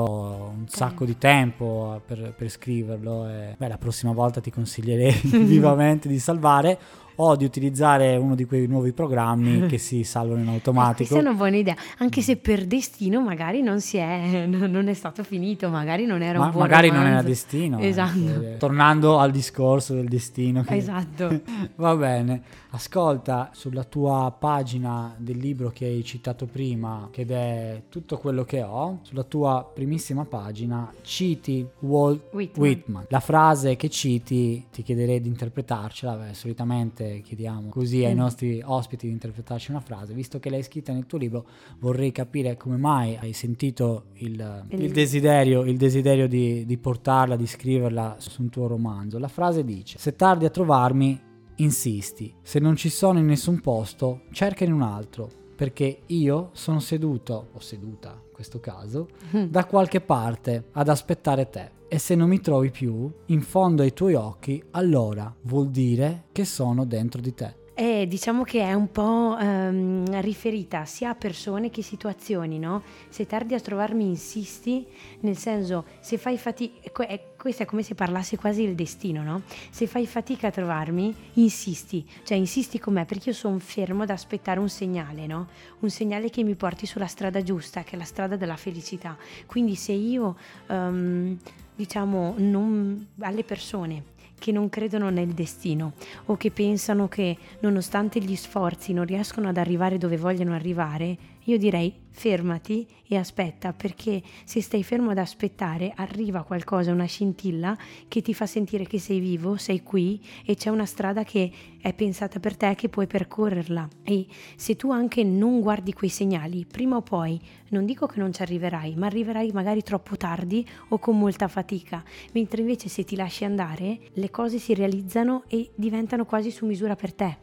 [0.56, 3.28] un sacco di tempo per, per scriverlo.
[3.28, 6.78] E, beh, la prossima volta ti consiglierei vivamente di salvare
[7.20, 10.96] o di utilizzare uno di quei nuovi programmi che si salvano in Eh, automatico.
[11.10, 14.94] Questa è una buona idea, anche se per destino magari non si è, non è
[14.94, 17.28] stato finito, magari non era Ma un buon magari non era romanzo.
[17.28, 17.78] destino.
[17.78, 17.86] eh.
[17.88, 18.42] Esatto.
[18.42, 20.62] Eh, Tornando al discorso del destino.
[20.62, 21.40] che- Esatto.
[21.76, 28.18] Va bene, ascolta sulla tua pagina del libro che hai citato prima, che è tutto
[28.18, 32.66] quello che ho, sulla tua primissima pagina citi Walt Whitman.
[32.66, 33.04] Whitman.
[33.08, 38.18] La frase che citi ti chiederei di interpretarcela, beh, solitamente chiediamo così ai Mm.
[38.18, 41.46] nostri ospiti di interpretarci una frase, visto che l'hai scritta nel tuo libro
[41.78, 47.36] vorrei capire come mai hai sentito il, Il- il desiderio, il desiderio di, di portarla,
[47.36, 49.18] di scriverla su un tuo romanzo.
[49.18, 51.26] La frase dice, se tardi a trovarmi,
[51.58, 56.80] insisti, se non ci sono in nessun posto, cerca in un altro, perché io sono
[56.80, 59.08] seduto, o seduta in questo caso,
[59.48, 61.70] da qualche parte ad aspettare te.
[61.88, 66.44] E se non mi trovi più, in fondo ai tuoi occhi, allora vuol dire che
[66.44, 67.56] sono dentro di te.
[67.80, 72.82] Eh, diciamo che è un po' ehm, riferita sia a persone che situazioni, no?
[73.08, 74.84] Se tardi a trovarmi insisti,
[75.20, 76.90] nel senso, se fai fatica,
[77.36, 79.42] questo è come se parlassi quasi il destino, no?
[79.70, 84.10] Se fai fatica a trovarmi, insisti, cioè insisti con me perché io sono fermo ad
[84.10, 85.46] aspettare un segnale, no?
[85.78, 89.16] Un segnale che mi porti sulla strada giusta, che è la strada della felicità.
[89.46, 91.38] Quindi se io, ehm,
[91.76, 95.92] diciamo, non, alle persone che non credono nel destino
[96.26, 101.16] o che pensano che nonostante gli sforzi non riescono ad arrivare dove vogliono arrivare,
[101.48, 107.74] io direi fermati e aspetta perché se stai fermo ad aspettare arriva qualcosa, una scintilla
[108.06, 111.94] che ti fa sentire che sei vivo, sei qui e c'è una strada che è
[111.94, 113.88] pensata per te che puoi percorrerla.
[114.02, 114.26] E
[114.56, 118.42] se tu anche non guardi quei segnali, prima o poi, non dico che non ci
[118.42, 123.44] arriverai, ma arriverai magari troppo tardi o con molta fatica, mentre invece se ti lasci
[123.44, 127.36] andare le cose si realizzano e diventano quasi su misura per te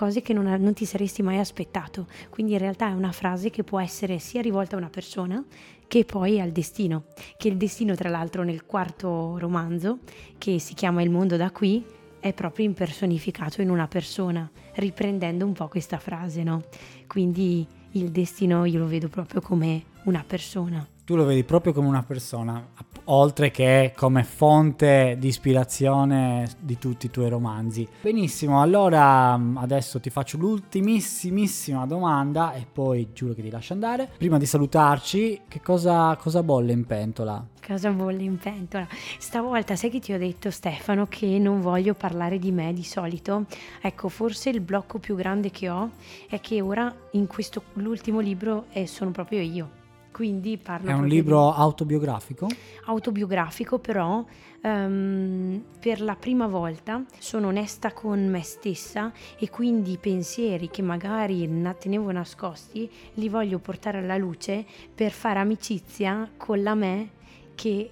[0.00, 2.06] cose che non, non ti saresti mai aspettato.
[2.30, 5.44] Quindi in realtà è una frase che può essere sia rivolta a una persona
[5.86, 7.04] che poi al destino.
[7.36, 9.98] Che il destino, tra l'altro, nel quarto romanzo,
[10.38, 11.84] che si chiama Il mondo da qui,
[12.18, 16.62] è proprio impersonificato in una persona, riprendendo un po' questa frase, no?
[17.06, 20.86] Quindi il destino io lo vedo proprio come una persona.
[21.04, 22.68] Tu lo vedi proprio come una persona,
[23.12, 27.86] oltre che come fonte di ispirazione di tutti i tuoi romanzi.
[28.00, 34.08] Benissimo, allora mm, adesso ti faccio l'ultimissimissima domanda e poi giuro che ti lascio andare.
[34.16, 37.44] Prima di salutarci, che cosa, cosa bolle in pentola?
[37.66, 38.86] Cosa bolle in pentola?
[39.18, 43.44] Stavolta sai che ti ho detto Stefano che non voglio parlare di me di solito?
[43.80, 45.90] Ecco, forse il blocco più grande che ho
[46.28, 49.79] è che ora in questo l'ultimo libro eh, sono proprio io.
[50.20, 52.44] Quindi parlo È un libro autobiografico?
[52.44, 52.54] di-
[52.84, 54.22] autobiografico, però
[54.60, 60.82] ehm, per la prima volta sono onesta con me stessa e quindi i pensieri che
[60.82, 67.08] magari na- tenevo nascosti li voglio portare alla luce per fare amicizia con la me
[67.54, 67.90] che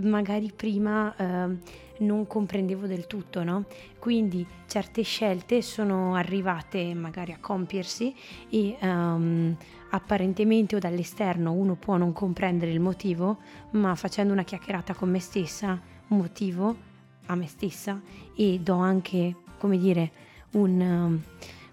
[0.00, 1.58] magari prima ehm,
[1.98, 3.64] non comprendevo del tutto, no?
[3.98, 8.14] Quindi certe scelte sono arrivate magari a compiersi
[8.50, 9.56] e ehm,
[9.90, 13.38] apparentemente o dall'esterno uno può non comprendere il motivo,
[13.70, 16.92] ma facendo una chiacchierata con me stessa, motivo
[17.26, 18.00] a me stessa
[18.34, 20.10] e do anche, come dire,
[20.52, 21.22] un, um,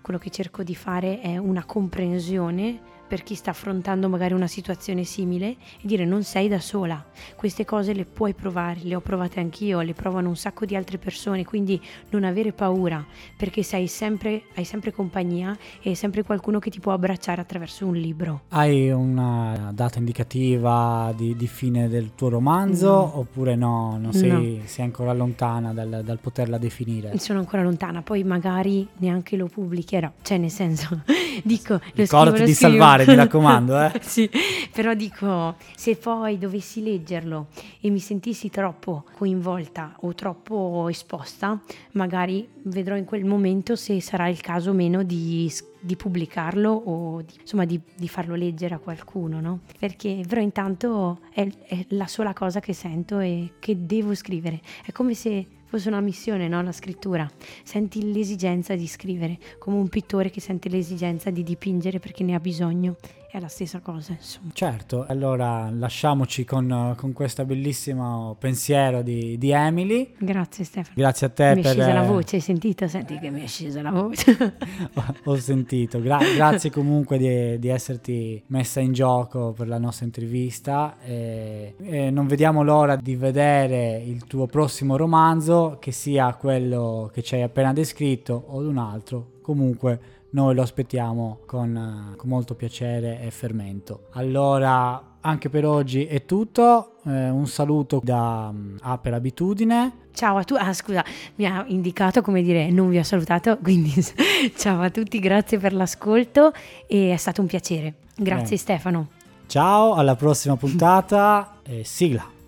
[0.01, 5.03] quello che cerco di fare è una comprensione per chi sta affrontando magari una situazione
[5.03, 7.03] simile e dire non sei da sola,
[7.35, 10.97] queste cose le puoi provare, le ho provate anch'io, le provano un sacco di altre
[10.97, 11.77] persone, quindi
[12.11, 13.05] non avere paura
[13.35, 17.85] perché sei sempre, hai sempre compagnia e hai sempre qualcuno che ti può abbracciare attraverso
[17.85, 18.43] un libro.
[18.47, 23.17] Hai una data indicativa di, di fine del tuo romanzo No.
[23.19, 23.97] oppure no?
[23.99, 27.17] Non sei, sei ancora lontana dal, dal poterla definire?
[27.17, 31.01] Sono ancora lontana, poi magari neanche lo pubblicherò, cioè nel senso,
[31.43, 32.71] dico, lo Ricordati scrivo, lo di scrivo.
[32.71, 33.91] salvare, mi raccomando, eh.
[34.01, 34.29] sì,
[34.71, 37.47] però dico, se poi dovessi leggerlo
[37.79, 41.59] e mi sentissi troppo coinvolta o troppo esposta,
[41.93, 47.21] magari vedrò in quel momento se sarà il caso o meno di, di pubblicarlo o
[47.21, 49.59] di, insomma di, di farlo leggere a qualcuno, no?
[49.79, 54.61] Perché però intanto è, è la sola cosa che sento e che devo scrivere.
[54.85, 56.61] È come se fosse una missione, no?
[56.61, 57.31] La scrittura.
[57.63, 62.41] Senti l'esigenza di scrivere, come un pittore che sente l'esigenza di dipingere perché ne ha
[62.41, 62.97] bisogno.
[63.33, 64.49] È la stessa cosa, insomma.
[64.51, 70.15] Certo, allora lasciamoci con, con questo bellissimo pensiero di, di Emily.
[70.17, 70.95] Grazie Stefano.
[70.97, 72.89] Grazie a te mi è scesa la eh, voce, hai sentito?
[72.89, 74.55] Senti che mi è scesa la voce.
[75.23, 80.97] Ho sentito, Gra- grazie comunque di, di esserti messa in gioco per la nostra intervista
[81.01, 87.23] e, e non vediamo l'ora di vedere il tuo prossimo romanzo, che sia quello che
[87.23, 89.39] ci hai appena descritto o un altro.
[89.41, 94.07] Comunque noi lo aspettiamo con, eh, con molto piacere e fermento.
[94.13, 96.95] Allora, anche per oggi è tutto.
[97.05, 99.91] Eh, un saluto da mm, A per abitudine.
[100.13, 100.61] ciao a tutti.
[100.61, 101.03] Ah, scusa,
[101.35, 103.93] mi ha indicato come dire non vi ho salutato, quindi
[104.57, 106.51] ciao a tutti, grazie per l'ascolto
[106.87, 107.95] e è stato un piacere.
[108.15, 108.59] Grazie Eh.
[108.59, 109.07] Stefano.
[109.47, 112.40] Ciao, alla prossima puntata sigla.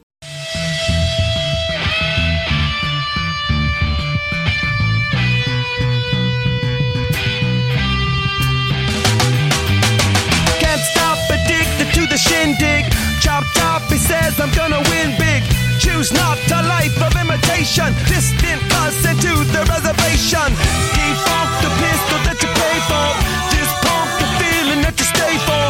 [14.24, 15.44] Says I'm gonna win big.
[15.80, 17.90] Choose not a life of imitation.
[18.08, 20.48] Distant us into the reservation.
[20.96, 23.08] Default the pistol that you pay for.
[23.52, 25.66] Just pump the feeling that you stay for.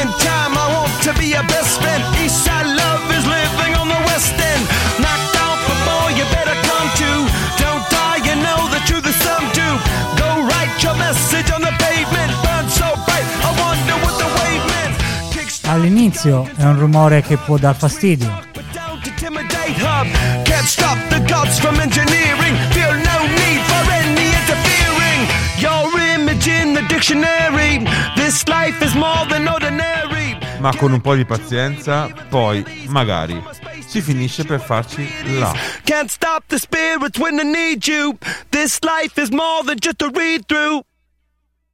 [0.00, 2.00] In time, I want to be your best friend.
[2.22, 4.79] Eastside love is living on the west end.
[15.80, 20.42] All'inizio è un rumore che può dar fastidio, but don't intimidate her.
[20.44, 22.54] Can't stop the gods from engineering.
[22.72, 25.26] Feel no need for any interfering.
[25.56, 27.82] Your image in the dictionary.
[28.14, 30.36] This life is more than ordinary.
[30.58, 33.42] Ma con un po' di pazienza, poi, magari,
[33.86, 35.08] si finisce per farci
[35.38, 35.54] là.
[35.84, 38.18] Can't stop the spirits when they need you.
[38.50, 40.82] This life is more than just a read through.